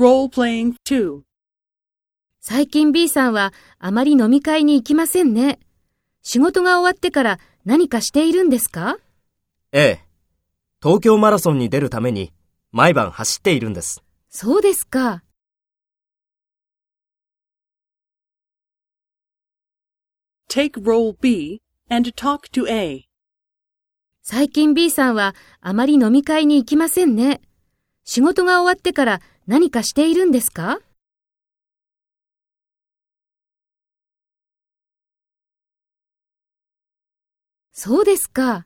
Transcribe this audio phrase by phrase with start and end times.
[0.00, 1.20] Role-playing 2.
[2.40, 5.58] 最近 B さんはあまり飲み会に行きませんね。
[6.22, 8.96] 仕事が終わってから何かしているんですか？
[9.72, 10.04] ええ。
[10.82, 12.32] 東京マラソンに出るために
[12.72, 14.02] 毎晩走っているんです。
[14.30, 15.22] そうですか。
[20.48, 21.60] Take role B
[21.90, 23.04] and talk to A.
[24.22, 27.42] 最近 B さんはあまり飲み会に行きませんね。
[28.04, 29.20] 仕事が終わってから
[29.50, 30.78] 何かしているんですか？
[37.72, 38.64] そうですか。